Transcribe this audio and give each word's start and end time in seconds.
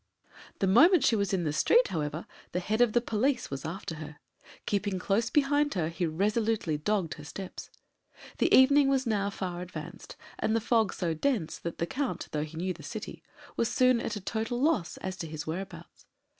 The 0.57 0.65
moment 0.65 1.03
she 1.05 1.15
was 1.15 1.31
in 1.31 1.43
the 1.43 1.53
street, 1.53 1.89
however, 1.89 2.25
the 2.53 2.59
head 2.59 2.81
of 2.81 2.93
the 2.93 3.01
police 3.01 3.51
was 3.51 3.65
after 3.65 3.97
her. 3.97 4.17
Keeping 4.65 4.97
close 4.97 5.29
behind 5.29 5.75
her, 5.75 5.89
he 5.89 6.07
resolutely 6.07 6.75
dogged 6.75 7.13
her 7.19 7.23
steps. 7.23 7.69
The 8.39 8.51
evening 8.51 8.87
was 8.87 9.05
now 9.05 9.29
far 9.29 9.61
advanced, 9.61 10.15
and 10.39 10.55
the 10.55 10.59
fog 10.59 10.91
so 10.91 11.13
dense 11.13 11.59
that 11.59 11.77
the 11.77 11.85
Count, 11.85 12.29
though 12.31 12.43
he 12.43 12.57
knew 12.57 12.73
the 12.73 12.81
city, 12.81 13.21
was 13.55 13.69
soon 13.71 13.99
at 14.01 14.15
a 14.15 14.21
total 14.21 14.59
loss 14.59 14.97
as 14.97 15.15
to 15.17 15.27
his 15.27 15.45
whereabouts. 15.45 16.07